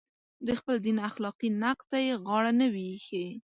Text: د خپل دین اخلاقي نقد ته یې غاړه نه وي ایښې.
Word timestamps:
د 0.45 0.47
خپل 0.59 0.75
دین 0.85 0.97
اخلاقي 1.09 1.49
نقد 1.63 1.85
ته 1.91 1.97
یې 2.05 2.13
غاړه 2.25 2.51
نه 2.59 2.67
وي 2.73 2.83
ایښې. 2.91 3.25